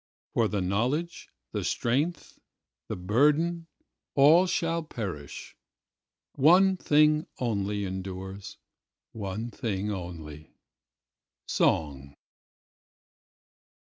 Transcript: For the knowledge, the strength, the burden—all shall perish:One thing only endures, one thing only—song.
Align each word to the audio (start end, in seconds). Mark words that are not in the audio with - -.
For 0.33 0.47
the 0.47 0.61
knowledge, 0.61 1.29
the 1.51 1.63
strength, 1.63 2.39
the 2.87 2.95
burden—all 2.95 4.47
shall 4.47 4.81
perish:One 4.81 6.75
thing 6.75 7.27
only 7.37 7.85
endures, 7.85 8.57
one 9.11 9.51
thing 9.51 9.91
only—song. 9.91 12.15